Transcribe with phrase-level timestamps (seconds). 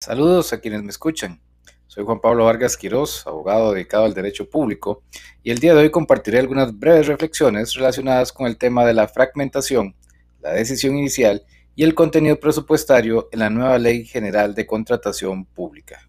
[0.00, 1.40] Saludos a quienes me escuchan.
[1.86, 5.02] Soy Juan Pablo Vargas Quirós, abogado dedicado al derecho público,
[5.42, 9.08] y el día de hoy compartiré algunas breves reflexiones relacionadas con el tema de la
[9.08, 9.96] fragmentación,
[10.40, 16.08] la decisión inicial y el contenido presupuestario en la nueva Ley General de Contratación Pública.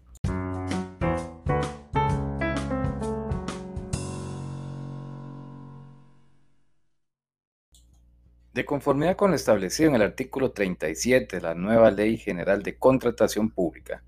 [8.58, 12.76] De conformidad con lo establecido en el artículo 37 de la nueva Ley General de
[12.76, 14.02] Contratación Pública,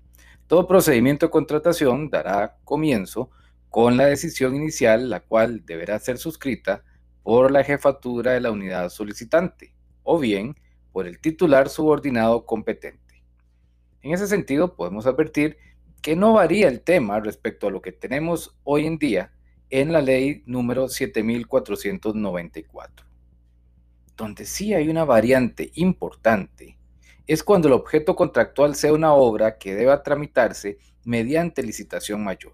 [0.45, 3.29] todo procedimiento de contratación dará comienzo
[3.69, 6.83] con la decisión inicial, la cual deberá ser suscrita
[7.23, 10.57] por la jefatura de la unidad solicitante o bien
[10.91, 13.23] por el titular subordinado competente.
[14.01, 15.55] En ese sentido, podemos advertir
[16.01, 19.31] que no varía el tema respecto a lo que tenemos hoy en día
[19.69, 23.10] en la ley número 7494.
[24.21, 26.77] Donde sí hay una variante importante
[27.25, 32.53] es cuando el objeto contractual sea una obra que deba tramitarse mediante licitación mayor.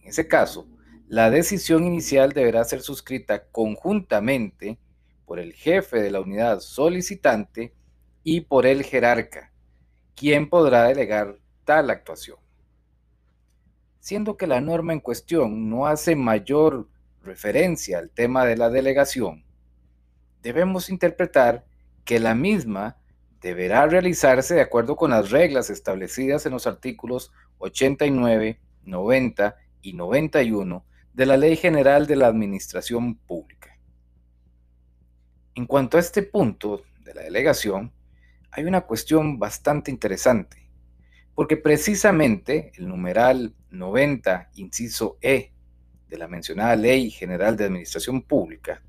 [0.00, 0.66] En ese caso,
[1.06, 4.78] la decisión inicial deberá ser suscrita conjuntamente
[5.26, 7.74] por el jefe de la unidad solicitante
[8.22, 9.52] y por el jerarca,
[10.14, 11.36] quien podrá delegar
[11.66, 12.38] tal actuación.
[14.00, 16.88] Siendo que la norma en cuestión no hace mayor
[17.22, 19.44] referencia al tema de la delegación,
[20.44, 21.64] debemos interpretar
[22.04, 22.98] que la misma
[23.40, 30.84] deberá realizarse de acuerdo con las reglas establecidas en los artículos 89, 90 y 91
[31.14, 33.78] de la Ley General de la Administración Pública.
[35.54, 37.92] En cuanto a este punto de la delegación,
[38.50, 40.70] hay una cuestión bastante interesante,
[41.34, 45.52] porque precisamente el numeral 90, inciso E,
[46.08, 48.82] de la mencionada Ley General de Administración Pública,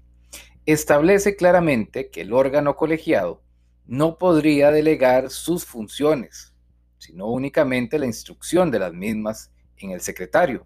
[0.66, 3.44] establece claramente que el órgano colegiado
[3.86, 6.54] no podría delegar sus funciones,
[6.98, 10.66] sino únicamente la instrucción de las mismas en el secretario.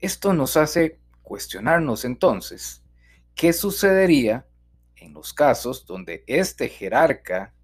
[0.00, 2.82] Esto nos hace cuestionarnos entonces
[3.34, 4.46] qué sucedería
[4.96, 7.54] en los casos donde este jerarca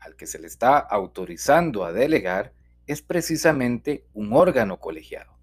[0.00, 2.52] al que se le está autorizando a delegar
[2.86, 5.36] es precisamente un órgano colegiado.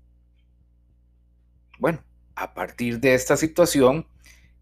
[1.79, 2.03] Bueno,
[2.35, 4.07] a partir de esta situación,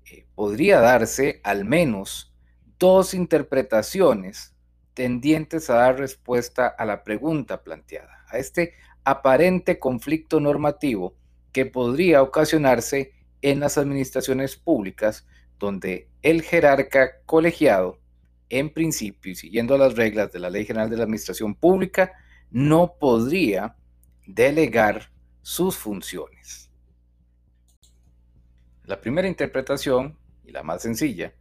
[0.10, 2.34] eh, podría darse al menos
[2.80, 4.54] dos interpretaciones
[4.94, 11.16] tendientes a dar respuesta a la pregunta planteada, a este aparente conflicto normativo
[11.52, 15.28] que podría ocasionarse en las administraciones públicas
[15.60, 18.00] donde el jerarca colegiado,
[18.50, 22.14] en principio y siguiendo las reglas de la Ley General de la Administración Pública,
[22.52, 23.76] no podría
[24.26, 25.12] delegar
[25.42, 26.70] sus funciones.
[28.86, 31.34] La primera interpretación, y la más sencilla,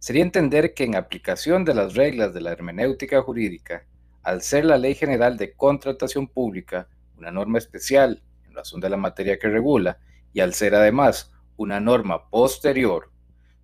[0.00, 3.86] sería entender que en aplicación de las reglas de la hermenéutica jurídica,
[4.24, 8.96] al ser la Ley General de Contratación Pública una norma especial en razón de la
[8.96, 9.98] materia que regula,
[10.32, 13.12] y al ser además una norma posterior,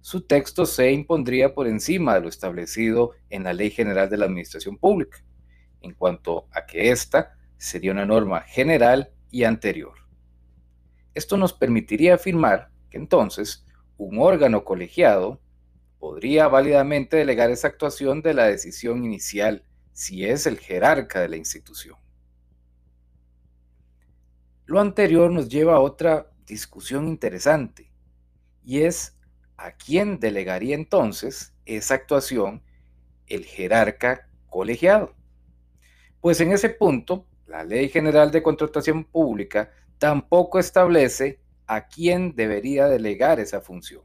[0.00, 4.26] su texto se impondría por encima de lo establecido en la Ley General de la
[4.26, 5.18] Administración Pública,
[5.80, 9.94] en cuanto a que ésta sería una norma general y anterior.
[11.12, 13.66] Esto nos permitiría afirmar entonces
[13.96, 15.40] un órgano colegiado
[15.98, 21.36] podría válidamente delegar esa actuación de la decisión inicial si es el jerarca de la
[21.36, 21.96] institución.
[24.66, 27.92] Lo anterior nos lleva a otra discusión interesante
[28.64, 29.16] y es
[29.56, 32.62] a quién delegaría entonces esa actuación
[33.26, 35.14] el jerarca colegiado.
[36.20, 42.86] Pues en ese punto, la Ley General de Contratación Pública tampoco establece a quién debería
[42.86, 44.02] delegar esa función,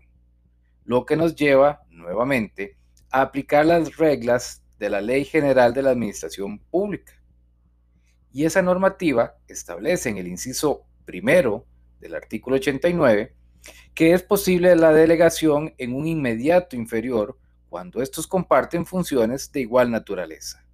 [0.84, 2.78] lo que nos lleva nuevamente
[3.12, 7.14] a aplicar las reglas de la Ley General de la Administración Pública.
[8.34, 11.66] Y esa normativa establece en el inciso primero
[12.00, 13.36] del artículo 89
[13.94, 17.38] que es posible la delegación en un inmediato inferior
[17.70, 20.66] cuando estos comparten funciones de igual naturaleza,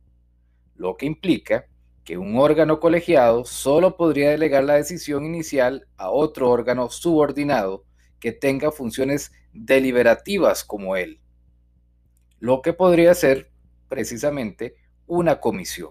[0.76, 1.68] lo que implica
[2.08, 7.84] que un órgano colegiado solo podría delegar la decisión inicial a otro órgano subordinado
[8.22, 11.20] que tenga funciones deliberativas como él,
[12.40, 13.52] lo que podría ser
[13.90, 14.76] precisamente
[15.06, 15.90] una comisión.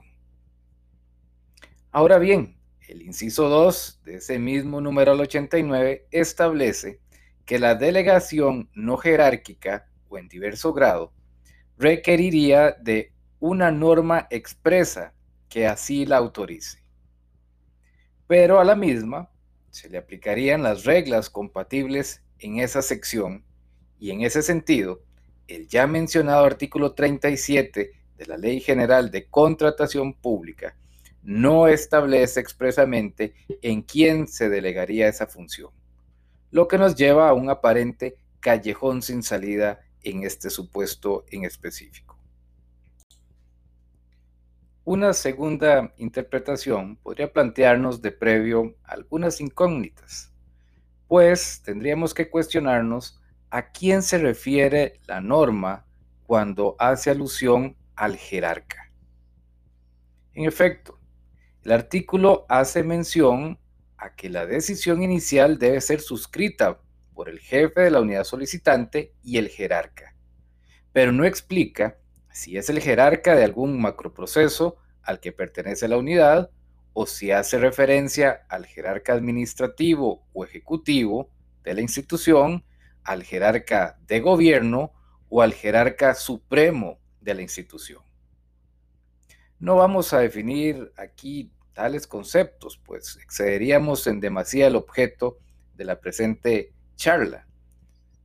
[1.93, 2.57] Ahora bien,
[2.89, 6.99] el inciso 2 de ese mismo número 89 establece
[7.45, 11.13] que la delegación no jerárquica o en diverso grado
[11.77, 15.13] requeriría de una norma expresa
[15.49, 16.83] que así la autorice.
[18.27, 19.31] Pero a la misma
[19.71, 23.45] se le aplicarían las reglas compatibles en esa sección
[23.99, 25.03] y en ese sentido,
[25.49, 30.77] el ya mencionado artículo 37 de la Ley General de Contratación Pública
[31.23, 35.71] no establece expresamente en quién se delegaría esa función,
[36.51, 42.16] lo que nos lleva a un aparente callejón sin salida en este supuesto en específico.
[44.89, 50.33] Una segunda interpretación podría plantearnos de previo algunas incógnitas,
[51.09, 55.85] pues tendríamos que cuestionarnos a quién se refiere la norma
[56.23, 58.93] cuando hace alusión al jerarca.
[60.35, 61.01] En efecto,
[61.65, 63.59] el artículo hace mención
[63.97, 66.81] a que la decisión inicial debe ser suscrita
[67.13, 70.15] por el jefe de la unidad solicitante y el jerarca,
[70.93, 71.99] pero no explica
[72.37, 76.51] si es el jerarca de algún macroproceso al que pertenece la unidad
[76.93, 81.31] o si hace referencia al jerarca administrativo o ejecutivo
[81.65, 82.63] de la institución,
[83.05, 84.93] al jerarca de gobierno
[85.31, 88.03] o al jerarca supremo de la institución.
[89.59, 95.39] No vamos a definir aquí tales conceptos, pues excederíamos en demasía el objeto
[95.75, 97.47] de la presente charla.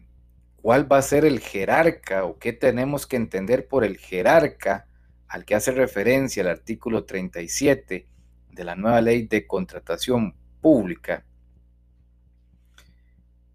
[0.62, 4.88] cuál va a ser el jerarca o qué tenemos que entender por el jerarca
[5.28, 8.07] al que hace referencia el artículo 37
[8.50, 11.25] de la nueva ley de contratación pública,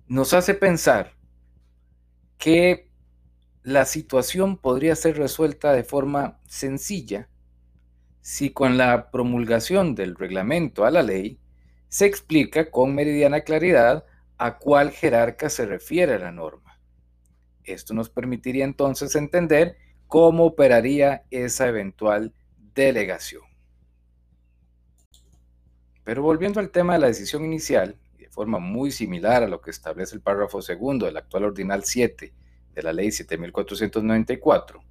[0.09, 1.15] nos hace pensar
[2.39, 2.86] que
[3.67, 7.29] la situación podría ser resuelta de forma sencilla
[8.21, 11.41] si con la promulgación del reglamento a la ley
[11.89, 14.05] se explica con meridiana claridad
[14.39, 16.79] a cuál jerarca se refiere la norma.
[17.65, 19.77] Esto nos permitiría entonces entender
[20.07, 22.33] cómo operaría esa eventual
[22.73, 23.43] delegación.
[26.05, 29.73] Pero volviendo al tema de la decisión inicial, de forma muy similar a lo que
[29.73, 32.33] establece el párrafo segundo del actual ordinal 7
[32.77, 34.85] de la ley 7494,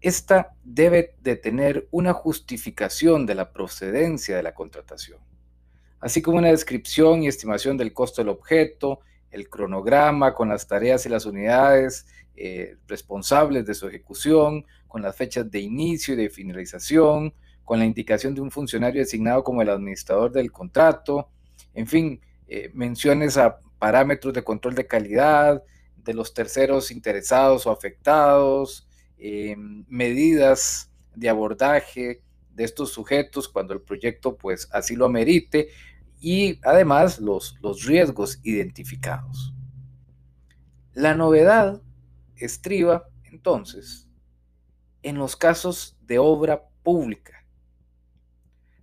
[0.00, 5.18] esta debe de tener una justificación de la procedencia de la contratación,
[6.00, 9.00] así como una descripción y estimación del costo del objeto,
[9.32, 12.06] el cronograma con las tareas y las unidades
[12.36, 17.34] eh, responsables de su ejecución, con las fechas de inicio y de finalización,
[17.64, 21.28] con la indicación de un funcionario designado como el administrador del contrato,
[21.74, 25.62] en fin, eh, menciones a parámetros de control de calidad
[26.08, 28.88] de los terceros interesados o afectados,
[29.18, 29.54] eh,
[29.88, 32.22] medidas de abordaje
[32.54, 35.68] de estos sujetos cuando el proyecto pues así lo amerite
[36.18, 39.52] y además los, los riesgos identificados.
[40.94, 41.82] La novedad
[42.36, 44.08] estriba entonces
[45.02, 47.44] en los casos de obra pública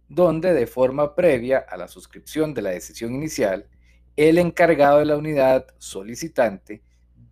[0.08, 3.68] donde de forma previa a la suscripción de la decisión inicial,
[4.16, 6.84] el encargado de la unidad solicitante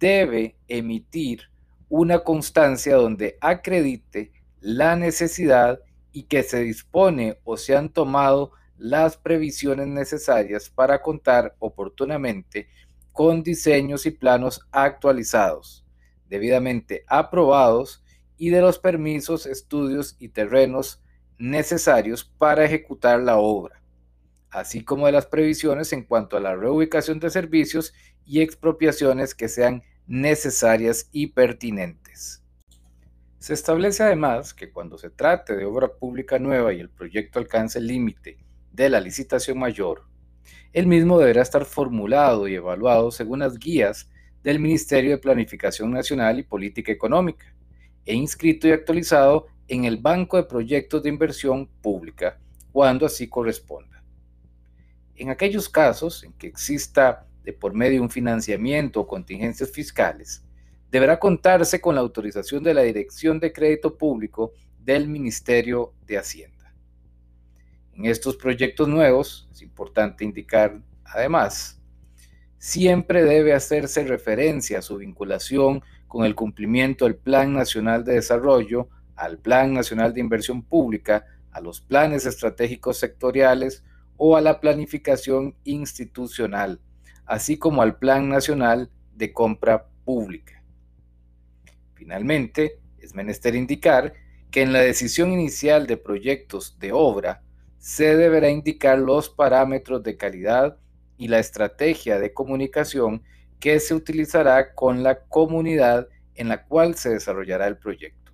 [0.04, 1.44] debe emitir
[1.88, 5.80] una constancia donde acredite la necesidad
[6.12, 12.68] y que se dispone o se han tomado las previsiones necesarias para contar oportunamente
[13.14, 15.86] con diseños y planos actualizados,
[16.28, 18.04] debidamente aprobados
[18.36, 21.02] y de los permisos, estudios y terrenos
[21.38, 23.82] necesarios para ejecutar la obra,
[24.50, 27.94] así como de las previsiones en cuanto a la reubicación de servicios
[28.26, 32.44] y expropiaciones que sean necesarias y pertinentes.
[33.40, 37.80] Se establece además que cuando se trate de obra pública nueva y el proyecto alcance
[37.80, 38.38] el límite
[38.72, 40.04] de la licitación mayor,
[40.72, 44.10] el mismo deberá estar formulado y evaluado según las guías
[44.44, 47.54] del Ministerio de Planificación Nacional y Política Económica
[48.06, 52.40] e inscrito y actualizado en el Banco de Proyectos de Inversión Pública,
[52.72, 54.04] cuando así corresponda.
[55.16, 60.44] En aquellos casos en que exista de por medio un financiamiento o contingencias fiscales,
[60.92, 66.74] deberá contarse con la autorización de la Dirección de Crédito Público del Ministerio de Hacienda.
[67.94, 71.80] En estos proyectos nuevos, es importante indicar además,
[72.58, 78.90] siempre debe hacerse referencia a su vinculación con el cumplimiento del Plan Nacional de Desarrollo
[79.16, 83.84] al Plan Nacional de Inversión Pública, a los planes estratégicos sectoriales
[84.18, 86.80] o a la planificación institucional,
[87.26, 90.64] así como al Plan Nacional de Compra Pública.
[91.94, 94.14] Finalmente, es menester indicar
[94.52, 97.44] que en la decisión inicial de proyectos de obra
[97.80, 100.78] se deberá indicar los parámetros de calidad
[101.18, 103.24] y la estrategia de comunicación
[103.60, 108.32] que se utilizará con la comunidad en la cual se desarrollará el proyecto.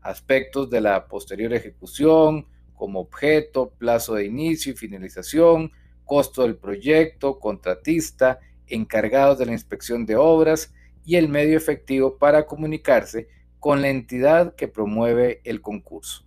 [0.00, 5.72] Aspectos de la posterior ejecución, como objeto, plazo de inicio y finalización,
[6.12, 10.74] costo del proyecto, contratista, encargados de la inspección de obras
[11.06, 13.28] y el medio efectivo para comunicarse
[13.58, 16.26] con la entidad que promueve el concurso.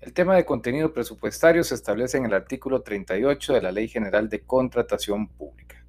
[0.00, 4.28] El tema de contenido presupuestario se establece en el artículo 38 de la Ley General
[4.28, 5.82] de Contratación Pública.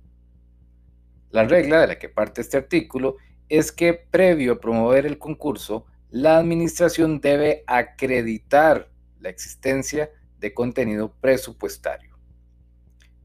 [1.32, 3.18] La regla de la que parte este artículo
[3.50, 8.89] es que previo a promover el concurso, la administración debe acreditar
[9.20, 12.17] la existencia de contenido presupuestario.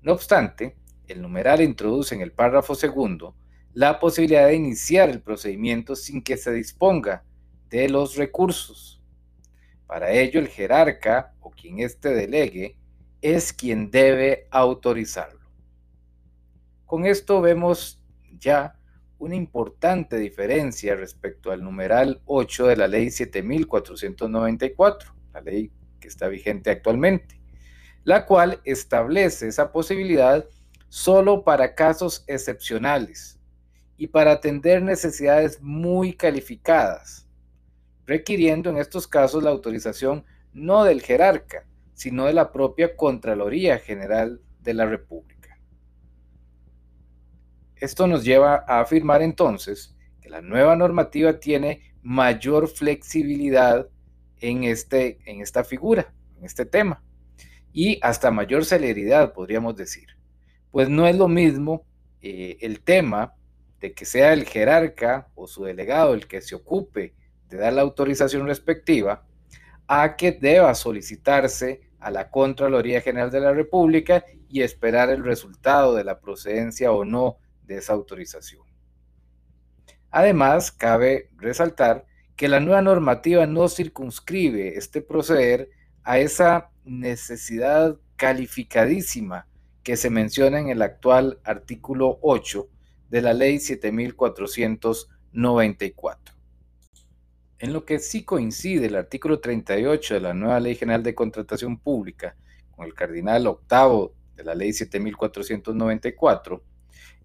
[0.02, 3.36] No obstante, el numeral introduce en el párrafo segundo
[3.72, 7.24] la posibilidad de iniciar el procedimiento sin que se disponga
[7.70, 9.00] de los recursos.
[9.86, 12.76] Para ello, el jerarca o quien éste delegue
[13.20, 15.40] es quien debe autorizarlo.
[16.84, 18.02] Con esto vemos
[18.38, 18.76] ya
[19.18, 26.26] una importante diferencia respecto al numeral 8 de la ley 7494, la ley que está
[26.26, 27.41] vigente actualmente,
[28.04, 30.44] la cual establece esa posibilidad
[30.88, 33.38] solo para casos excepcionales
[33.96, 37.28] y para atender necesidades muy calificadas,
[38.06, 44.40] requiriendo en estos casos la autorización no del jerarca, sino de la propia Contraloría General
[44.60, 45.58] de la República.
[47.76, 53.88] Esto nos lleva a afirmar entonces que la nueva normativa tiene mayor flexibilidad
[54.40, 57.02] en, este, en esta figura, en este tema,
[57.72, 60.08] y hasta mayor celeridad, podríamos decir.
[60.70, 61.84] Pues no es lo mismo
[62.20, 63.34] eh, el tema
[63.80, 67.14] de que sea el jerarca o su delegado el que se ocupe
[67.48, 69.26] de dar la autorización respectiva,
[69.86, 75.94] a que deba solicitarse a la Contraloría General de la República y esperar el resultado
[75.94, 78.62] de la procedencia o no de esa autorización.
[80.10, 85.70] Además, cabe resaltar que la nueva normativa no circunscribe este proceder
[86.02, 89.46] a esa necesidad calificadísima
[89.82, 92.68] que se menciona en el actual artículo 8
[93.10, 96.34] de la Ley 7494.
[97.58, 101.78] En lo que sí coincide el artículo 38 de la nueva Ley General de Contratación
[101.78, 102.36] Pública
[102.70, 106.62] con el cardinal octavo de la Ley 7494,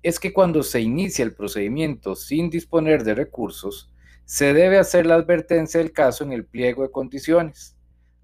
[0.04, 3.92] es que cuando se inicia el procedimiento sin disponer de recursos,
[4.26, 7.77] se debe hacer la advertencia del caso en el pliego de condiciones,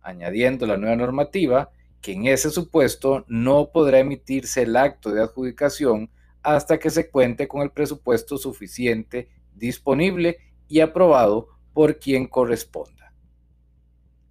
[0.04, 6.10] añadiendo la nueva normativa que en ese supuesto no podrá emitirse el acto de adjudicación
[6.44, 13.14] hasta que se cuente con el presupuesto suficiente disponible y aprobado por quien corresponda.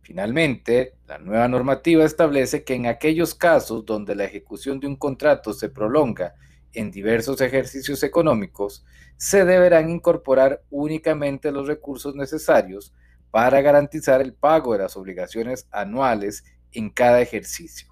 [0.02, 5.55] Finalmente, la nueva normativa establece que en aquellos casos donde la ejecución de un contrato
[5.55, 6.35] se prolonga
[6.75, 8.85] en diversos ejercicios económicos,
[9.17, 12.93] se deberán incorporar únicamente los recursos necesarios
[13.32, 17.88] para garantizar el pago de las obligaciones anuales en cada ejercicio,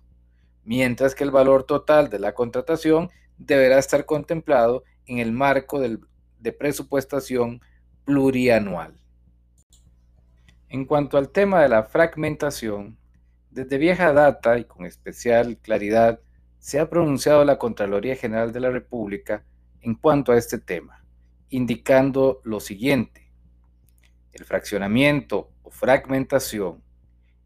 [0.62, 6.52] mientras que el valor total de la contratación deberá estar contemplado en el marco de
[6.52, 7.62] presupuestación
[8.04, 9.00] plurianual.
[10.68, 12.98] En cuanto al tema de la fragmentación,
[13.50, 16.20] desde vieja data y con especial claridad
[16.58, 19.42] se ha pronunciado la Contraloría General de la República
[19.80, 21.02] en cuanto a este tema,
[21.48, 23.29] indicando lo siguiente.
[24.40, 26.82] El fraccionamiento o fragmentación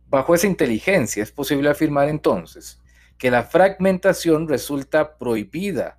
[0.09, 2.79] Bajo esa inteligencia es posible afirmar entonces
[3.17, 5.99] que la fragmentación resulta prohibida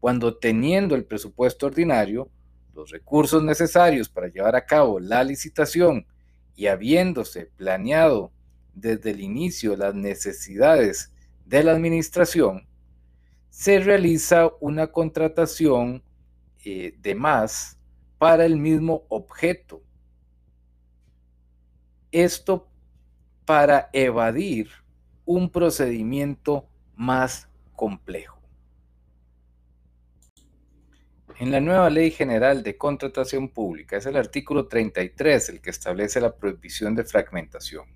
[0.00, 2.28] cuando teniendo el presupuesto ordinario,
[2.74, 6.04] los recursos necesarios para llevar a cabo la licitación
[6.56, 8.32] y habiéndose planeado
[8.74, 11.12] desde el inicio las necesidades
[11.46, 12.66] de la administración,
[13.48, 16.02] se realiza una contratación
[16.64, 17.78] eh, de más
[18.18, 19.82] para el mismo objeto.
[22.10, 22.68] Esto
[23.44, 24.68] para evadir
[25.24, 28.36] un procedimiento más complejo.
[31.38, 36.20] En la nueva Ley General de Contratación Pública es el artículo 33 el que establece
[36.20, 37.86] la prohibición de fragmentación.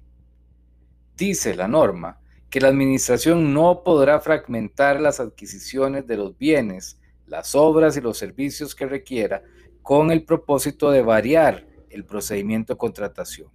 [1.17, 7.55] Dice la norma que la Administración no podrá fragmentar las adquisiciones de los bienes, las
[7.55, 9.43] obras y los servicios que requiera
[9.83, 13.51] con el propósito de variar el procedimiento de contratación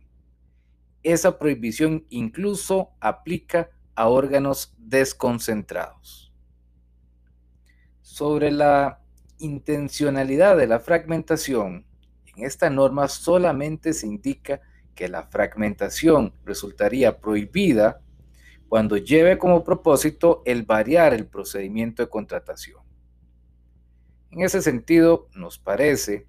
[1.06, 6.34] esa prohibición incluso aplica a órganos desconcentrados.
[8.02, 9.02] Sobre la
[9.38, 11.86] intencionalidad de la fragmentación,
[12.36, 14.62] en esta norma solamente se indica
[14.96, 18.02] que la fragmentación resultaría prohibida
[18.70, 22.82] cuando lleve como propósito el variar el procedimiento de contratación.
[24.32, 26.28] En ese sentido, nos parece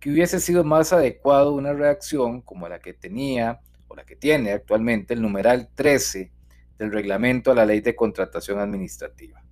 [0.00, 4.52] que hubiese sido más adecuado una reacción como la que tenía o la que tiene
[4.52, 6.32] actualmente el numeral 13
[6.78, 9.42] del reglamento a la ley de contratación administrativa,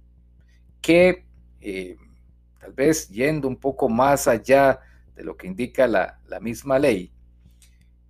[0.80, 1.24] que
[1.60, 1.96] eh,
[2.58, 4.80] tal vez yendo un poco más allá
[5.14, 7.12] de lo que indica la, la misma ley,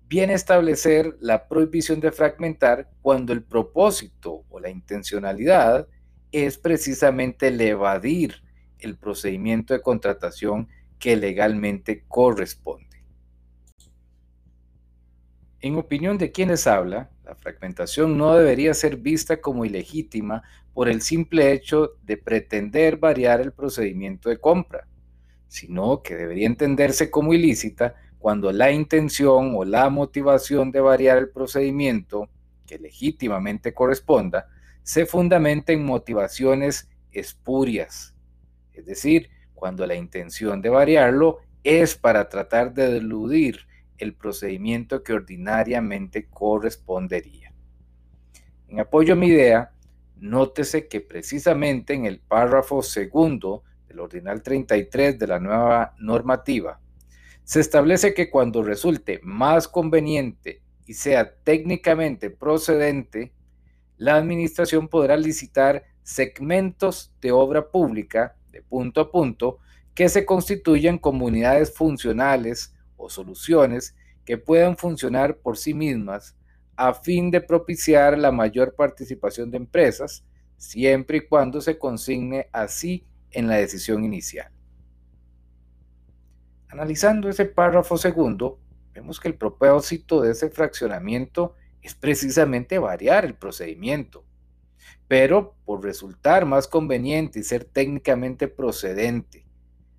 [0.09, 5.89] viene a establecer la prohibición de fragmentar cuando el propósito o la intencionalidad
[6.33, 8.43] es precisamente el evadir
[8.79, 10.69] el procedimiento de contratación
[10.99, 13.05] que legalmente corresponde.
[15.61, 20.43] En opinión de quienes habla, la fragmentación no debería ser vista como ilegítima
[20.75, 24.87] por el simple hecho de pretender variar el procedimiento de compra,
[25.49, 31.29] sino que debería entenderse como ilícita cuando la intención o la motivación de variar el
[31.29, 32.31] procedimiento
[32.67, 34.49] que legítimamente corresponda
[34.83, 38.15] se fundamenta en motivaciones espurias,
[38.73, 43.59] es decir, cuando la intención de variarlo es para tratar de eludir
[43.99, 47.53] el procedimiento que ordinariamente correspondería.
[48.69, 49.75] En apoyo a mi idea,
[50.17, 56.81] nótese que precisamente en el párrafo segundo del ordinal 33 de la nueva normativa,
[57.45, 63.33] se establece que cuando resulte más conveniente y sea técnicamente procedente,
[63.97, 69.59] la administración podrá licitar segmentos de obra pública de punto a punto
[69.95, 76.37] que se constituyan comunidades funcionales o soluciones que puedan funcionar por sí mismas
[76.77, 80.25] a fin de propiciar la mayor participación de empresas,
[80.57, 84.51] siempre y cuando se consigne así en la decisión inicial.
[86.75, 88.59] Analizando ese párrafo segundo,
[88.93, 94.25] vemos que el propósito de ese fraccionamiento es precisamente variar el procedimiento,
[95.07, 99.47] pero por resultar más conveniente y ser técnicamente procedente,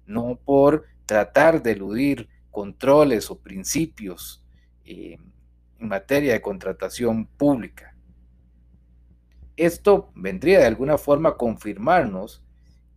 [0.06, 4.44] no por tratar de eludir controles o principios
[4.84, 5.18] eh,
[5.80, 7.96] en materia de contratación pública.
[9.56, 12.44] Esto vendría de alguna forma a confirmarnos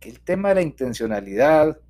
[0.01, 1.88] que el tema de la intencionalidad, en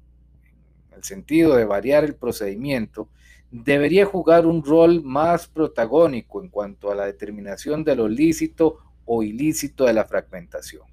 [0.99, 3.09] el sentido de variar el procedimiento,
[3.51, 9.23] debería jugar un rol más protagónico en cuanto a la determinación de lo lícito o
[9.23, 10.83] ilícito de la fragmentación.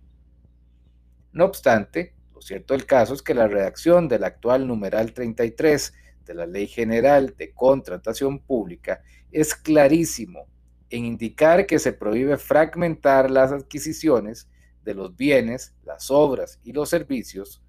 [1.32, 5.92] No obstante, lo cierto del caso es que la redacción del actual numeral 33
[6.24, 10.46] de la Ley General de Contratación Pública es clarísimo
[10.88, 14.48] en indicar que se prohíbe fragmentar las adquisiciones
[14.82, 17.60] de los bienes, las obras y los servicios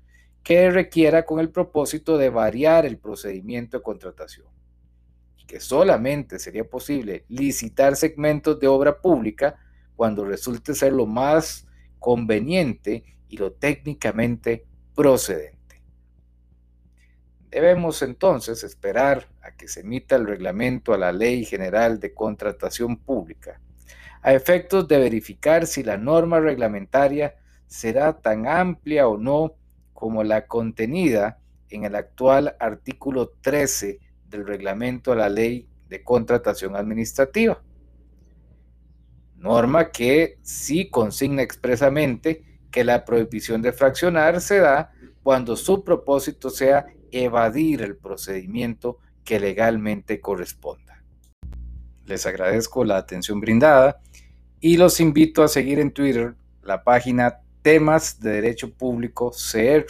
[0.47, 4.47] que requiera con el propósito de variar el procedimiento de contratación
[5.45, 9.59] que solamente sería posible licitar segmentos de obra pública
[9.97, 11.67] cuando resulte ser lo más
[11.99, 15.81] conveniente y lo técnicamente procedente.
[17.49, 22.95] Debemos entonces esperar a que se emita el reglamento a la Ley General de Contratación
[22.95, 23.59] Pública,
[24.21, 29.57] a efectos de verificar si la norma reglamentaria será tan amplia o no
[29.97, 33.97] como la contenida en el actual artículo 13
[34.29, 37.63] del reglamento a la Ley de Contratación Administrativa.
[39.37, 44.91] Norma que sí consigna expresamente que la prohibición de fraccionar se da
[45.23, 51.03] cuando su propósito sea evadir el procedimiento que legalmente corresponda.
[52.05, 53.99] Les agradezco la atención brindada
[54.59, 59.85] y los invito a seguir en Twitter la página Temas de Derecho Público CR,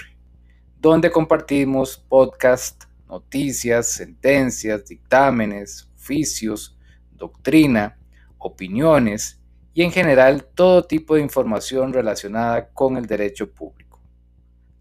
[0.80, 6.76] donde compartimos podcasts, noticias, sentencias, dictámenes, oficios,
[7.12, 7.96] doctrina,
[8.40, 9.40] opiniones
[9.76, 14.02] y en general todo tipo de información relacionada con el derecho público.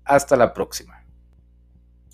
[0.03, 0.96] Hasta la próxima.